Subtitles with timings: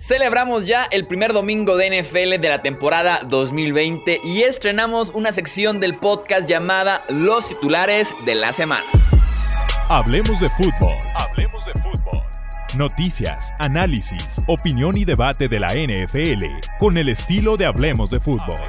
[0.00, 5.80] Celebramos ya el primer domingo de NFL de la temporada 2020 y estrenamos una sección
[5.80, 8.84] del podcast llamada Los titulares de la semana.
[9.88, 10.94] Hablemos de fútbol.
[11.16, 12.22] Hablemos de fútbol.
[12.76, 16.44] Noticias, análisis, opinión y debate de la NFL
[16.78, 18.60] con el estilo de Hablemos de fútbol.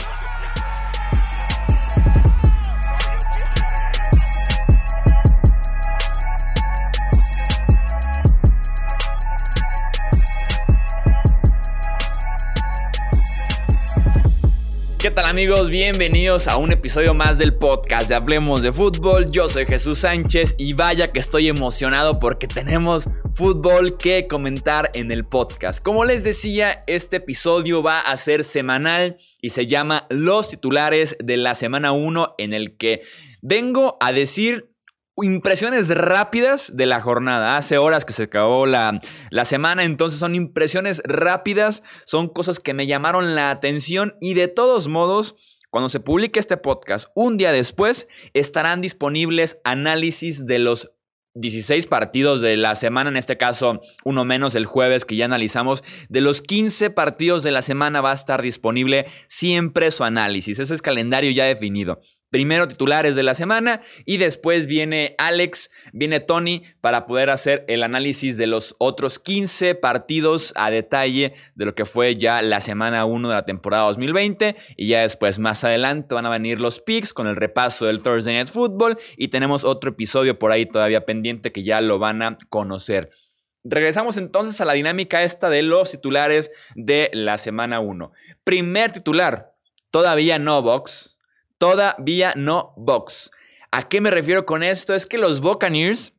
[14.99, 15.69] ¿Qué tal amigos?
[15.69, 19.31] Bienvenidos a un episodio más del podcast de Hablemos de Fútbol.
[19.31, 25.13] Yo soy Jesús Sánchez y vaya que estoy emocionado porque tenemos fútbol que comentar en
[25.13, 25.81] el podcast.
[25.81, 31.37] Como les decía, este episodio va a ser semanal y se llama Los titulares de
[31.37, 33.03] la semana 1 en el que
[33.41, 34.69] vengo a decir
[35.23, 37.57] impresiones rápidas de la jornada.
[37.57, 38.99] Hace horas que se acabó la,
[39.31, 44.47] la, semana, entonces son impresiones rápidas, son cosas que me llamaron la atención y de
[44.47, 45.35] todos modos,
[45.69, 50.91] cuando se publique este podcast, un día después, estarán disponibles análisis de los
[51.35, 55.83] 16 partidos de la semana, en este caso uno menos el jueves que ya analizamos,
[56.09, 60.59] de los 15 partidos de la semana va a estar disponible siempre su análisis.
[60.59, 62.01] Ese es calendario ya definido.
[62.29, 67.81] Primero titulares de la semana y después viene Alex, viene Tony para poder hacer el
[67.81, 73.05] análisis de los otros 15 partidos a detalle de lo que fue ya la semana
[73.05, 77.13] 1 de la temporada 2020 y ya después más adelante van a venir los picks
[77.13, 81.51] con el repaso del Thursday Night Football y tenemos otro episodio por ahí todavía pendiente
[81.51, 83.09] que ya lo van a conocer.
[83.63, 88.11] Regresamos entonces a la dinámica esta de los titulares de la semana 1.
[88.43, 89.55] Primer titular,
[89.89, 91.18] todavía no box
[91.59, 93.29] todavía no box.
[93.71, 94.95] ¿A qué me refiero con esto?
[94.95, 96.15] Es que los Buccaneers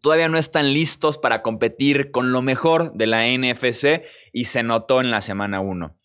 [0.00, 5.00] todavía no están listos para competir con lo mejor de la NFC y se notó
[5.00, 5.96] en la semana 1.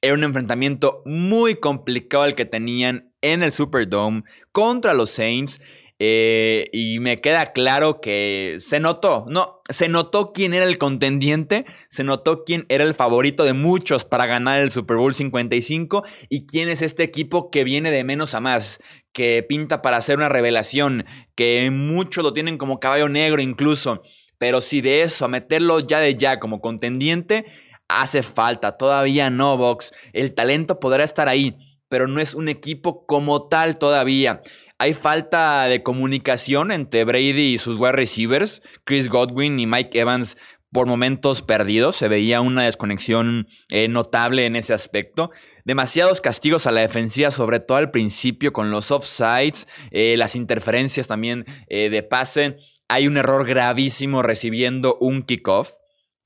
[0.00, 4.22] Era un enfrentamiento muy complicado el que tenían en el Superdome
[4.52, 5.60] contra los Saints
[6.04, 11.64] eh, y me queda claro que se notó, no, se notó quién era el contendiente,
[11.90, 16.44] se notó quién era el favorito de muchos para ganar el Super Bowl 55 y
[16.46, 18.80] quién es este equipo que viene de menos a más,
[19.12, 21.04] que pinta para hacer una revelación,
[21.36, 24.02] que muchos lo tienen como caballo negro incluso,
[24.38, 27.46] pero si de eso, meterlo ya de ya como contendiente,
[27.86, 31.56] hace falta, todavía no, Box, el talento podrá estar ahí
[31.92, 34.40] pero no es un equipo como tal todavía.
[34.82, 40.36] Hay falta de comunicación entre Brady y sus wide receivers, Chris Godwin y Mike Evans
[40.72, 45.30] por momentos perdidos, se veía una desconexión eh, notable en ese aspecto.
[45.64, 51.06] Demasiados castigos a la defensiva, sobre todo al principio con los offsides, eh, las interferencias
[51.06, 52.56] también eh, de pase.
[52.88, 55.74] Hay un error gravísimo recibiendo un kickoff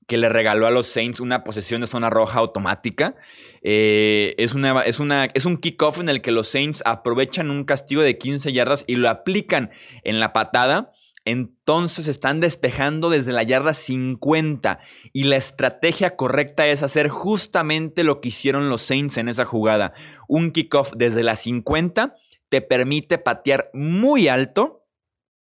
[0.07, 3.15] que le regaló a los Saints una posesión de zona roja automática.
[3.61, 7.65] Eh, es, una, es, una, es un kickoff en el que los Saints aprovechan un
[7.65, 9.69] castigo de 15 yardas y lo aplican
[10.03, 10.93] en la patada.
[11.25, 14.79] Entonces están despejando desde la yarda 50
[15.11, 19.91] y la estrategia correcta es hacer justamente lo que hicieron los Saints en esa jugada.
[20.29, 22.15] Un kickoff desde la 50
[22.47, 24.86] te permite patear muy alto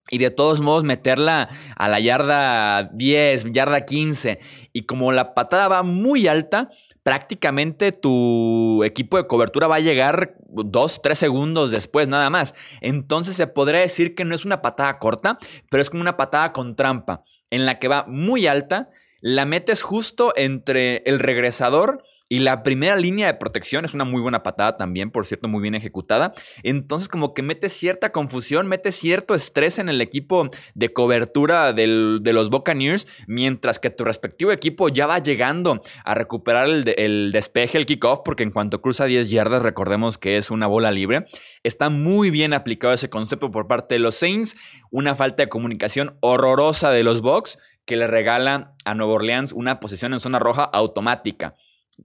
[0.09, 4.39] y de todos modos meterla a la yarda 10, yarda 15.
[4.73, 6.69] Y como la patada va muy alta,
[7.03, 12.55] prácticamente tu equipo de cobertura va a llegar 2, 3 segundos después, nada más.
[12.81, 15.37] Entonces se podría decir que no es una patada corta,
[15.69, 18.89] pero es como una patada con trampa, en la que va muy alta,
[19.21, 24.21] la metes justo entre el regresador y la primera línea de protección es una muy
[24.21, 26.33] buena patada también, por cierto, muy bien ejecutada.
[26.61, 31.87] Entonces como que mete cierta confusión, mete cierto estrés en el equipo de cobertura de
[31.87, 37.79] los Buccaneers, mientras que tu respectivo equipo ya va llegando a recuperar el, el despeje,
[37.79, 41.25] el kickoff, porque en cuanto cruza 10 yardas, recordemos que es una bola libre.
[41.63, 44.55] Está muy bien aplicado ese concepto por parte de los Saints.
[44.91, 49.79] Una falta de comunicación horrorosa de los Bucks que le regala a Nueva Orleans una
[49.79, 51.55] posición en zona roja automática.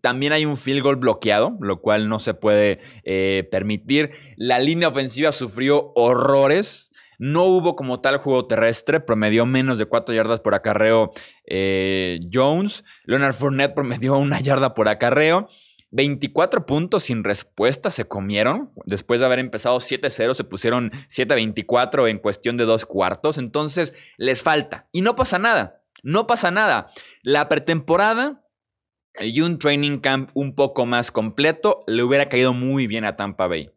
[0.01, 4.11] También hay un field goal bloqueado, lo cual no se puede eh, permitir.
[4.37, 6.91] La línea ofensiva sufrió horrores.
[7.19, 11.13] No hubo como tal juego terrestre, promedió menos de 4 yardas por acarreo
[11.47, 12.85] eh, Jones.
[13.05, 15.49] Leonard Fournette promedió una yarda por acarreo.
[15.95, 18.73] 24 puntos sin respuesta se comieron.
[18.85, 23.39] Después de haber empezado 7-0, se pusieron 7-24 en cuestión de dos cuartos.
[23.39, 24.89] Entonces, les falta.
[24.91, 25.83] Y no pasa nada.
[26.03, 26.91] No pasa nada.
[27.23, 28.44] La pretemporada
[29.21, 33.47] y un training camp un poco más completo le hubiera caído muy bien a Tampa
[33.47, 33.71] Bay.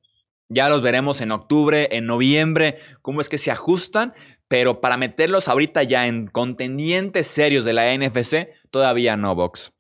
[0.50, 4.14] Ya los veremos en octubre, en noviembre, cómo es que se ajustan,
[4.48, 9.74] pero para meterlos ahorita ya en contendientes serios de la NFC, todavía no, Box.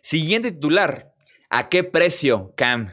[0.00, 1.12] Siguiente titular.
[1.50, 2.92] ¿A qué precio, Cam?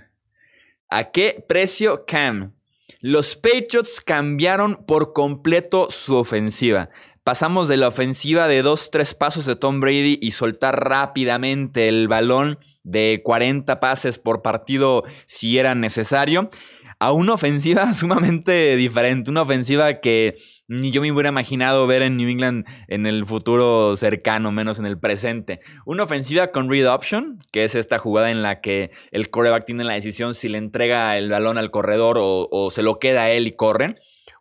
[0.90, 2.54] ¿A qué precio, Cam?
[3.00, 6.90] Los Patriots cambiaron por completo su ofensiva.
[7.25, 12.07] Pasamos de la ofensiva de dos, tres pasos de Tom Brady y soltar rápidamente el
[12.07, 16.51] balón de 40 pases por partido si era necesario,
[17.00, 20.38] a una ofensiva sumamente diferente, una ofensiva que
[20.68, 24.86] ni yo me hubiera imaginado ver en New England en el futuro cercano, menos en
[24.86, 25.62] el presente.
[25.83, 29.83] Una ofensiva con read option, que es esta jugada en la que el coreback tiene
[29.83, 33.31] la decisión si le entrega el balón al corredor o, o se lo queda a
[33.31, 33.95] él y corren.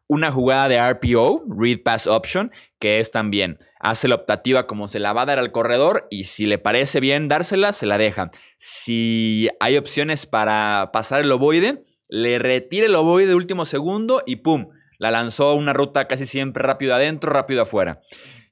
[0.06, 5.00] Una jugada de RPO, read pass option, que es también hace la optativa como se
[5.00, 8.30] la va a dar al corredor y si le parece bien dársela, se la deja.
[8.58, 14.36] Si hay opciones para pasar el ovoide, le retira el ovoide de último segundo y
[14.36, 14.68] ¡pum!
[14.98, 18.00] La lanzó una ruta casi siempre rápido adentro, rápido afuera.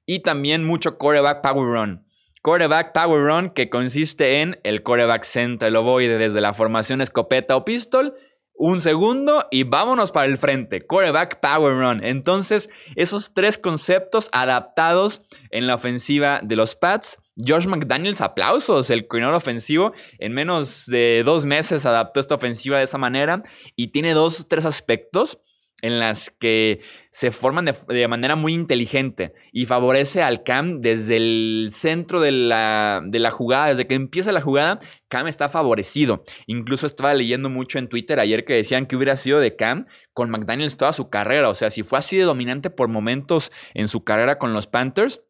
[0.06, 2.06] Y también mucho coreback power run.
[2.42, 7.56] Coreback power run que consiste en el coreback centra el ovoide desde la formación escopeta
[7.56, 8.14] o pistol
[8.54, 10.86] un segundo y vámonos para el frente.
[10.86, 12.04] Coreback Power Run.
[12.04, 17.18] Entonces, esos tres conceptos adaptados en la ofensiva de los Pats.
[17.36, 19.92] Josh McDaniels, aplausos, el coordinador ofensivo.
[20.18, 23.42] En menos de dos meses adaptó esta ofensiva de esa manera
[23.74, 25.38] y tiene dos, tres aspectos
[25.82, 26.80] en las que
[27.10, 33.02] se forman de, manera muy inteligente y favorece al Cam desde el centro de la,
[33.04, 36.22] de la, jugada, desde que empieza la jugada, Cam está favorecido.
[36.46, 40.30] Incluso estaba leyendo mucho en Twitter ayer que decían que hubiera sido de Cam con
[40.30, 44.04] McDaniels toda su carrera, o sea, si fue así de dominante por momentos en su
[44.04, 45.20] carrera con los Panthers,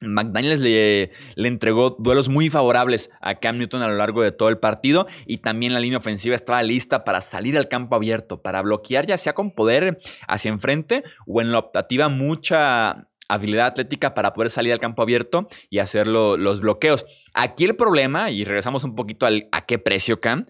[0.00, 4.48] McDaniels le, le, entregó duelos muy favorables a Cam Newton a lo largo de todo
[4.48, 8.62] el partido y también la línea ofensiva estaba lista para salir al campo abierto, para
[8.62, 14.32] bloquear ya sea con poder hacia enfrente o en la optativa mucha habilidad atlética para
[14.32, 17.06] poder salir al campo abierto y hacer los bloqueos.
[17.34, 20.46] Aquí el problema, y regresamos un poquito al a qué precio Cam,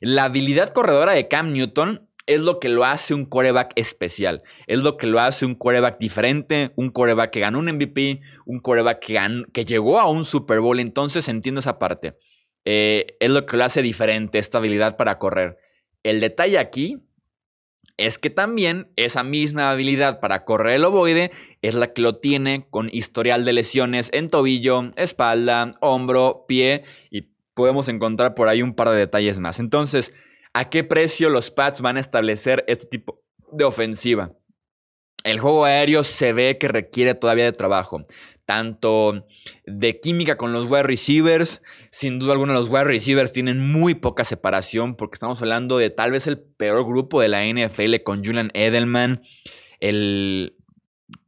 [0.00, 4.42] la habilidad corredora de Cam Newton es lo que lo hace un coreback especial.
[4.66, 8.60] Es lo que lo hace un coreback diferente, un coreback que ganó un MVP, un
[8.60, 9.04] coreback
[9.52, 10.80] que, llegó a un Super Bowl.
[10.80, 12.16] Entonces entiendo esa parte.
[12.64, 15.58] Eh, es lo que lo hace diferente, esta habilidad para correr.
[16.02, 17.02] El detalle aquí
[17.96, 21.30] es que también esa misma habilidad para correr el ovoide
[21.62, 27.28] es la que lo tiene con historial de lesiones en tobillo, espalda, hombro, pie y
[27.54, 29.60] podemos encontrar por ahí un par de detalles más.
[29.60, 30.12] Entonces,
[30.56, 34.32] ¿A qué precio los Pats van a establecer este tipo de ofensiva?
[35.24, 38.02] El juego aéreo se ve que requiere todavía de trabajo,
[38.44, 39.26] tanto
[39.66, 41.60] de química con los wide receivers.
[41.90, 46.12] Sin duda alguna, los wide receivers tienen muy poca separación porque estamos hablando de tal
[46.12, 49.22] vez el peor grupo de la NFL con Julian Edelman,
[49.80, 50.56] el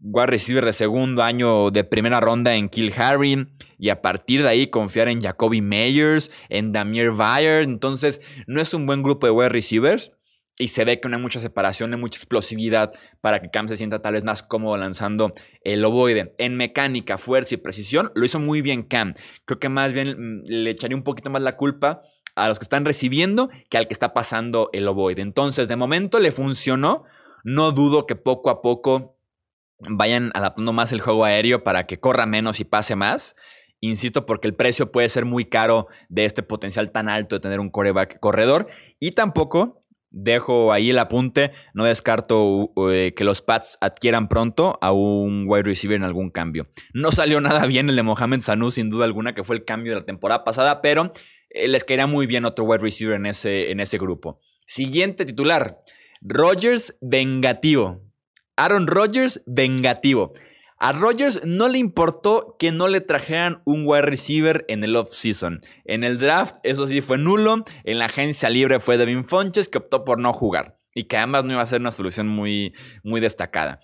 [0.01, 3.47] wide receiver de segundo año de primera ronda en Kill Harry
[3.79, 7.63] y a partir de ahí confiar en Jacoby Meyers, en Damier Bayer.
[7.63, 10.13] Entonces, no es un buen grupo de wide receivers
[10.59, 13.69] y se ve que no hay mucha separación, no hay mucha explosividad para que Cam
[13.69, 15.31] se sienta tal vez más cómodo lanzando
[15.63, 16.31] el ovoide.
[16.39, 19.13] En mecánica, fuerza y precisión, lo hizo muy bien Cam.
[19.45, 22.03] Creo que más bien mm, le echaría un poquito más la culpa
[22.35, 25.23] a los que están recibiendo que al que está pasando el ovoide.
[25.23, 27.05] Entonces, de momento le funcionó.
[27.45, 29.16] No dudo que poco a poco
[29.89, 33.37] vayan adaptando más el juego aéreo para que corra menos y pase más.
[33.81, 37.61] Insisto, porque el precio puede ser muy caro de este potencial tan alto de tener
[37.61, 38.69] un coreback corredor.
[38.99, 41.53] Y tampoco dejo ahí el apunte.
[41.75, 46.69] No descarto eh, que los Pats adquieran pronto a un wide receiver en algún cambio.
[46.95, 49.93] No salió nada bien el de Mohamed Sanu, sin duda alguna, que fue el cambio
[49.93, 51.13] de la temporada pasada, pero
[51.51, 54.41] eh, les caería muy bien otro wide receiver en ese, en ese grupo.
[54.67, 55.81] Siguiente titular.
[56.23, 58.06] Rogers vengativo.
[58.57, 60.33] Aaron Rodgers vengativo.
[60.79, 65.61] A Rodgers no le importó que no le trajeran un wide receiver en el off-season.
[65.85, 67.65] En el draft, eso sí fue nulo.
[67.85, 70.79] En la agencia libre fue Devin Fonches, que optó por no jugar.
[70.95, 73.81] Y que además no iba a ser una solución muy, muy destacada.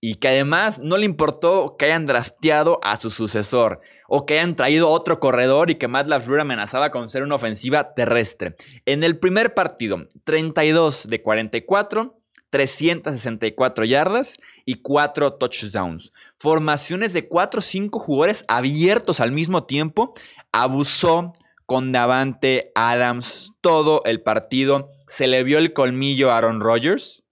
[0.00, 3.80] Y que además no le importó que hayan drafteado a su sucesor.
[4.08, 7.94] O que hayan traído otro corredor y que Matt LaFleur amenazaba con ser una ofensiva
[7.94, 8.56] terrestre.
[8.86, 12.20] En el primer partido, 32 de 44
[12.56, 16.10] 364 yardas y 4 touchdowns.
[16.38, 20.14] Formaciones de 4 o 5 jugadores abiertos al mismo tiempo.
[20.52, 21.32] Abusó
[21.66, 24.90] con Davante Adams todo el partido.
[25.06, 27.24] Se le vio el colmillo a Aaron Rodgers.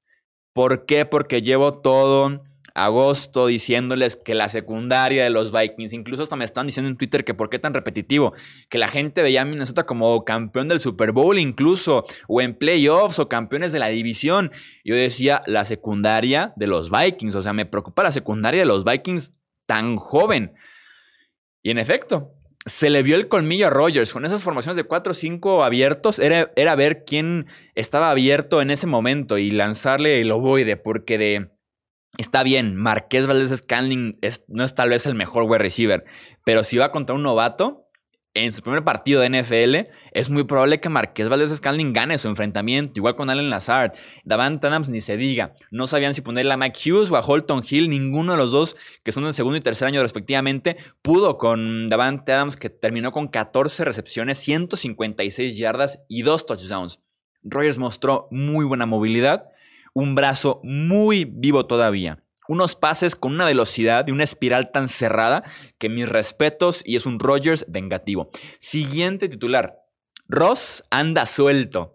[0.52, 1.07] ¿Por qué?
[1.07, 2.43] Porque llevo todo
[2.75, 7.25] agosto diciéndoles que la secundaria de los Vikings, incluso hasta me estaban diciendo en Twitter
[7.25, 8.35] que por qué tan repetitivo,
[8.69, 13.21] que la gente veía a Minnesota como campeón del Super Bowl incluso, o en playoffs
[13.21, 14.50] o campeones de la división.
[14.85, 18.85] Yo decía la secundaria de los Vikings, o sea, me preocupa la secundaria de los
[18.85, 19.33] Vikings
[19.66, 20.52] tan joven.
[21.62, 22.35] Y en efecto,
[22.66, 26.19] se le vio el colmillo a Rogers con esas formaciones de 4-5 abiertos.
[26.19, 31.53] Era, era, ver quién estaba abierto en ese momento y lanzarle el ovoide, porque de.
[32.16, 34.18] Está bien, Marqués Valdés Scanling
[34.49, 36.04] no es tal vez el mejor wide receiver,
[36.44, 37.85] pero si va contra un novato,
[38.37, 42.26] en su primer partido de NFL, es muy probable que Marqués Valdez Scalding gane su
[42.26, 43.92] enfrentamiento, igual con Allen Lazard.
[44.25, 45.54] Davant Adams ni se diga.
[45.71, 47.88] No sabían si ponerle a Mike Hughes o a Holton Hill.
[47.88, 52.28] Ninguno de los dos, que son del segundo y tercer año respectivamente, pudo con Davant
[52.28, 56.99] Adams, que terminó con 14 recepciones, 156 yardas y 2 touchdowns.
[57.44, 59.44] Rogers mostró muy buena movilidad,
[59.94, 65.44] un brazo muy vivo todavía unos pases con una velocidad y una espiral tan cerrada
[65.78, 68.30] que mis respetos y es un Rogers vengativo.
[68.58, 69.78] Siguiente titular.
[70.28, 71.94] Ross anda suelto.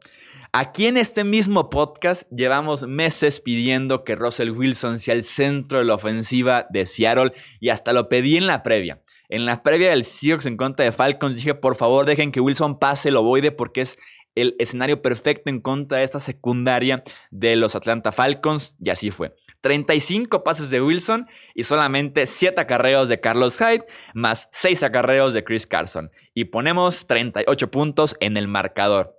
[0.51, 5.85] Aquí en este mismo podcast llevamos meses pidiendo que Russell Wilson sea el centro de
[5.85, 9.03] la ofensiva de Seattle y hasta lo pedí en la previa.
[9.29, 12.79] En la previa del Seahawks en contra de Falcons dije, por favor dejen que Wilson
[12.79, 13.99] pase el ovoide porque es
[14.35, 19.35] el escenario perfecto en contra de esta secundaria de los Atlanta Falcons y así fue.
[19.61, 25.43] 35 pases de Wilson y solamente 7 acarreos de Carlos Hyde, más 6 acarreos de
[25.43, 26.11] Chris Carson.
[26.33, 29.17] Y ponemos 38 puntos en el marcador.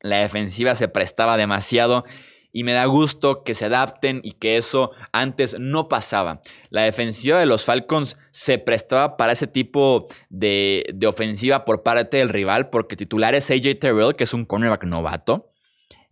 [0.00, 2.04] La defensiva se prestaba demasiado
[2.54, 6.38] y me da gusto que se adapten y que eso antes no pasaba.
[6.70, 12.18] La defensiva de los Falcons se prestaba para ese tipo de, de ofensiva por parte
[12.18, 15.50] del rival porque titular es AJ Terrell, que es un cornerback novato.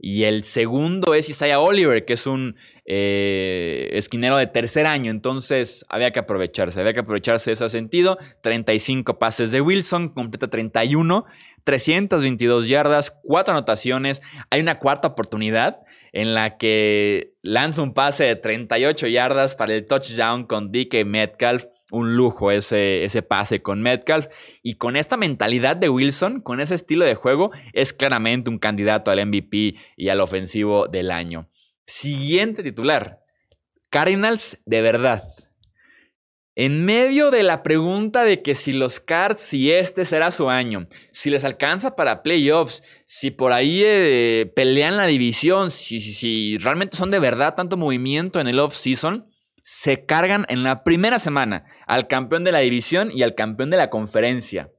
[0.00, 2.56] Y el segundo es Isaiah Oliver, que es un
[2.86, 5.12] eh, esquinero de tercer año.
[5.12, 8.18] Entonces había que aprovecharse, había que aprovecharse de ese sentido.
[8.42, 11.24] 35 pases de Wilson, completa 31,
[11.62, 14.22] 322 yardas, 4 anotaciones.
[14.50, 15.82] Hay una cuarta oportunidad
[16.12, 21.66] en la que lanza un pase de 38 yardas para el touchdown con DK Metcalf
[21.92, 24.26] un lujo ese, ese pase con Metcalf.
[24.62, 29.10] Y con esta mentalidad de Wilson, con ese estilo de juego, es claramente un candidato
[29.10, 31.48] al MVP y al ofensivo del año.
[31.86, 33.20] Siguiente titular.
[33.90, 35.24] Cardinals de verdad.
[36.54, 40.84] En medio de la pregunta de que si los Cards, si este será su año,
[41.10, 46.58] si les alcanza para playoffs, si por ahí eh, pelean la división, si, si, si
[46.58, 49.26] realmente son de verdad tanto movimiento en el off-season,
[49.62, 53.78] se cargan en la primera semana al campeón de la división y al campeón de
[53.78, 54.70] la conferencia.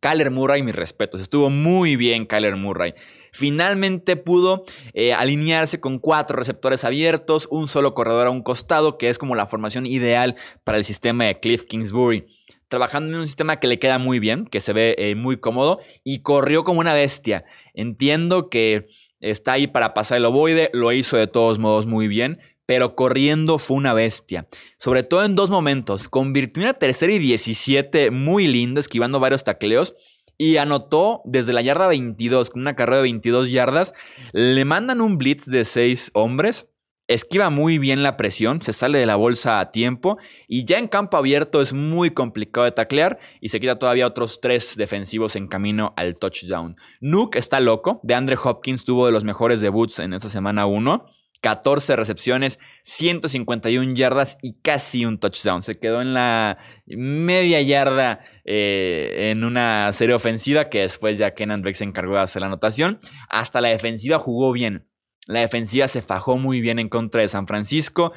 [0.00, 2.94] Kyler Murray, mis respetos, estuvo muy bien Kyler Murray.
[3.32, 9.08] Finalmente pudo eh, alinearse con cuatro receptores abiertos, un solo corredor a un costado, que
[9.08, 12.26] es como la formación ideal para el sistema de Cliff Kingsbury.
[12.68, 15.80] Trabajando en un sistema que le queda muy bien, que se ve eh, muy cómodo,
[16.02, 17.44] y corrió como una bestia.
[17.74, 18.88] Entiendo que
[19.20, 23.58] está ahí para pasar el ovoide, lo hizo de todos modos muy bien, pero corriendo
[23.58, 24.44] fue una bestia.
[24.76, 26.08] Sobre todo en dos momentos.
[26.08, 29.94] Convirtió una tercera y 17 muy lindo, esquivando varios tacleos.
[30.36, 33.94] Y anotó desde la yarda 22, con una carrera de 22 yardas.
[34.32, 36.68] Le mandan un blitz de 6 hombres.
[37.08, 40.18] Esquiva muy bien la presión, se sale de la bolsa a tiempo
[40.48, 44.40] y ya en campo abierto es muy complicado de taclear y se quita todavía otros
[44.40, 46.74] tres defensivos en camino al touchdown.
[47.00, 51.06] Nuke está loco, de Andre Hopkins tuvo de los mejores debuts en esta semana 1
[51.40, 55.62] 14 recepciones, 151 yardas y casi un touchdown.
[55.62, 61.62] Se quedó en la media yarda eh, en una serie ofensiva que después ya Kenan
[61.62, 62.98] Drake se encargó de hacer la anotación.
[63.28, 64.88] Hasta la defensiva jugó bien.
[65.26, 68.12] La defensiva se fajó muy bien en contra de San Francisco.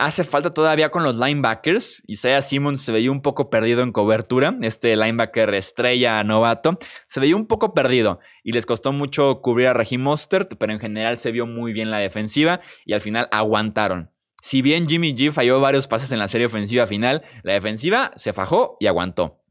[0.00, 2.04] Hace falta todavía con los linebackers.
[2.06, 4.56] Isaiah Simmons se veía un poco perdido en cobertura.
[4.62, 6.78] Este linebacker estrella novato
[7.08, 10.78] se veía un poco perdido y les costó mucho cubrir a Raheem Mostert, pero en
[10.78, 14.12] general se vio muy bien la defensiva y al final aguantaron.
[14.40, 18.32] Si bien Jimmy G falló varios pases en la serie ofensiva final, la defensiva se
[18.32, 19.42] fajó y aguantó.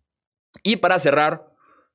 [0.63, 1.45] Y para cerrar,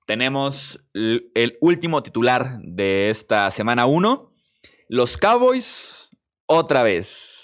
[0.07, 4.31] tenemos el último titular de esta semana 1.
[4.91, 6.11] Los Cowboys
[6.45, 7.42] otra vez.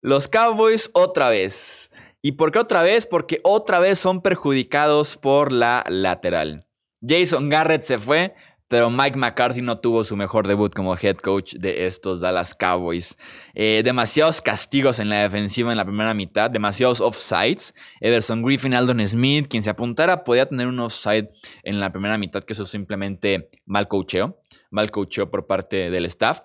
[0.00, 1.90] Los Cowboys otra vez.
[2.22, 3.04] ¿Y por qué otra vez?
[3.04, 6.66] Porque otra vez son perjudicados por la lateral.
[7.02, 8.32] Jason Garrett se fue,
[8.68, 13.18] pero Mike McCarthy no tuvo su mejor debut como head coach de estos Dallas Cowboys.
[13.54, 17.74] Eh, demasiados castigos en la defensiva en la primera mitad, demasiados offsides.
[18.00, 21.28] Ederson Griffin, Aldon Smith, quien se apuntara, podía tener un offside
[21.64, 24.38] en la primera mitad, que eso es simplemente mal coacheo,
[24.70, 26.42] mal coacheo por parte del staff.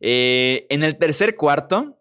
[0.00, 1.97] Eh, en el tercer cuarto,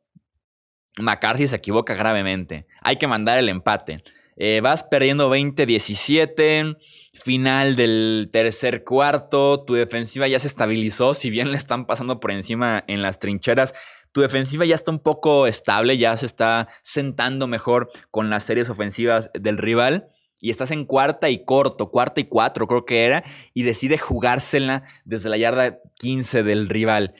[1.01, 2.67] McCarthy se equivoca gravemente.
[2.81, 4.03] Hay que mandar el empate.
[4.37, 6.77] Eh, vas perdiendo 20-17.
[7.23, 9.63] Final del tercer cuarto.
[9.65, 11.13] Tu defensiva ya se estabilizó.
[11.13, 13.73] Si bien le están pasando por encima en las trincheras,
[14.11, 15.97] tu defensiva ya está un poco estable.
[15.97, 20.09] Ya se está sentando mejor con las series ofensivas del rival.
[20.39, 23.23] y estás en cuarta y corto, cuarta y cuatro creo que era,
[23.55, 27.15] y decide jugársela desde la yarda 15 del rival.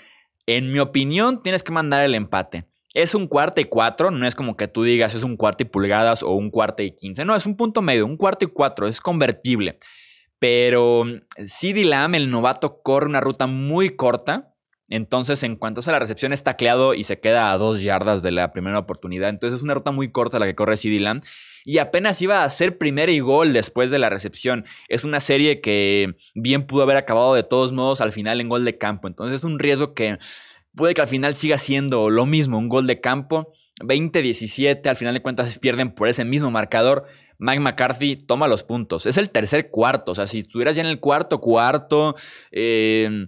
[0.45, 2.67] En mi opinión, tienes que mandar el empate.
[2.93, 5.67] Es un cuarto y cuatro, no es como que tú digas es un cuarto y
[5.67, 7.25] pulgadas o un cuarto y quince.
[7.25, 9.77] No, es un punto medio, un cuarto y cuatro, es convertible.
[10.39, 11.03] Pero
[11.45, 14.53] CD Lamb, el novato, corre una ruta muy corta.
[14.89, 18.31] Entonces, en cuanto a la recepción, es tacleado y se queda a dos yardas de
[18.31, 19.29] la primera oportunidad.
[19.29, 21.21] Entonces, es una ruta muy corta la que corre CD Lamb.
[21.65, 24.65] Y apenas iba a ser primera y gol después de la recepción.
[24.87, 28.63] Es una serie que bien pudo haber acabado de todos modos al final en gol
[28.63, 29.09] de campo.
[29.09, 30.17] Entonces, es un riesgo que
[30.77, 33.51] puede que al final siga siendo lo mismo, un gol de campo.
[33.81, 37.05] 20-17, al final de cuentas pierden por ese mismo marcador.
[37.39, 39.05] Mike McCarthy toma los puntos.
[39.05, 40.13] Es el tercer cuarto.
[40.13, 42.15] O sea, si estuvieras ya en el cuarto cuarto,
[42.51, 43.27] eh,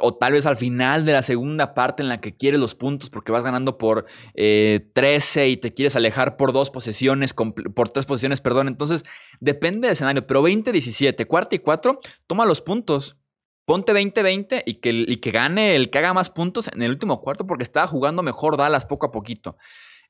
[0.00, 3.08] o tal vez al final de la segunda parte en la que quieres los puntos
[3.10, 8.06] porque vas ganando por 13 eh, y te quieres alejar por dos posesiones, por tres
[8.06, 8.68] posiciones, perdón.
[8.68, 9.04] Entonces,
[9.40, 10.26] depende del escenario.
[10.26, 13.16] Pero 20-17, cuarto y cuatro, toma los puntos.
[13.64, 17.20] Ponte 20-20 y que, y que gane el que haga más puntos en el último
[17.20, 19.56] cuarto porque estaba jugando mejor Dallas poco a poquito.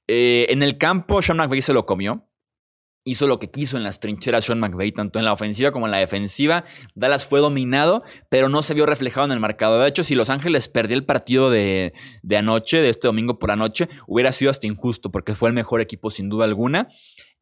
[0.08, 2.26] Eh, en el campo, Sean McVay se lo comió
[3.04, 5.92] hizo lo que quiso en las trincheras Sean McVay, tanto en la ofensiva como en
[5.92, 6.64] la defensiva.
[6.94, 9.80] Dallas fue dominado, pero no se vio reflejado en el mercado.
[9.80, 11.92] De hecho, si Los Ángeles perdió el partido de,
[12.22, 15.54] de anoche, de este domingo por la noche, hubiera sido hasta injusto, porque fue el
[15.54, 16.88] mejor equipo sin duda alguna.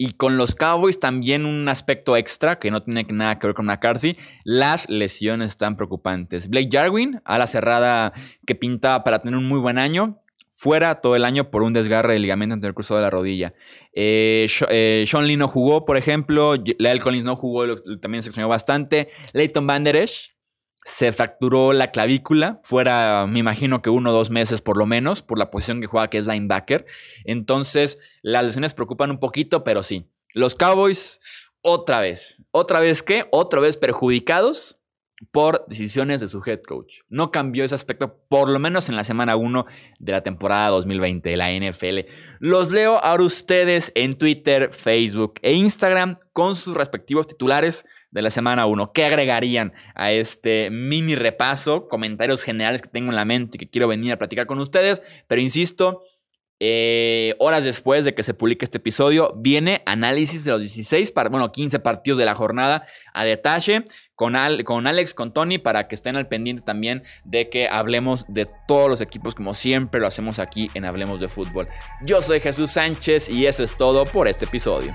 [0.03, 3.67] Y con los Cowboys también un aspecto extra que no tiene nada que ver con
[3.67, 6.49] McCarthy, las lesiones están preocupantes.
[6.49, 8.15] Blake Jarwin, a la cerrada
[8.47, 12.15] que pinta para tener un muy buen año, fuera todo el año por un desgarre
[12.15, 13.53] del ligamento el cruzado de la rodilla.
[13.93, 16.55] Eh, eh, Sean Lee no jugó, por ejemplo.
[16.55, 17.67] Lyle Collins no jugó,
[18.01, 19.11] también se extrañó bastante.
[19.35, 20.33] Leighton Banderesh
[20.85, 25.23] se fracturó la clavícula, fuera, me imagino que uno o dos meses por lo menos,
[25.23, 26.87] por la posición que juega, que es linebacker.
[27.25, 30.07] Entonces, las lesiones preocupan un poquito, pero sí.
[30.33, 31.21] Los Cowboys,
[31.61, 32.43] otra vez.
[32.51, 33.27] ¿Otra vez qué?
[33.31, 34.81] Otra vez perjudicados
[35.33, 37.01] por decisiones de su head coach.
[37.09, 39.67] No cambió ese aspecto, por lo menos en la semana 1
[39.99, 42.11] de la temporada 2020 de la NFL.
[42.39, 48.31] Los leo ahora ustedes en Twitter, Facebook e Instagram con sus respectivos titulares de la
[48.31, 48.93] semana 1.
[48.93, 51.89] ¿Qué agregarían a este mini repaso?
[51.89, 55.03] Comentarios generales que tengo en la mente y que quiero venir a platicar con ustedes.
[55.27, 56.03] Pero insisto,
[56.63, 61.51] eh, horas después de que se publique este episodio, viene análisis de los 16, bueno,
[61.51, 66.17] 15 partidos de la jornada a detalle con, con Alex, con Tony, para que estén
[66.17, 70.71] al pendiente también de que hablemos de todos los equipos como siempre lo hacemos aquí
[70.75, 71.67] en Hablemos de Fútbol.
[72.03, 74.95] Yo soy Jesús Sánchez y eso es todo por este episodio.